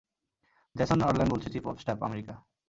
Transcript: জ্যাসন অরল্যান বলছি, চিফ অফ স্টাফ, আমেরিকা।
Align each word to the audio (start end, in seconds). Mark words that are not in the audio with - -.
জ্যাসন 0.75 0.99
অরল্যান 1.01 1.29
বলছি, 1.29 1.47
চিফ 1.49 1.65
অফ 1.67 1.77
স্টাফ, 1.79 1.99
আমেরিকা। 2.03 2.33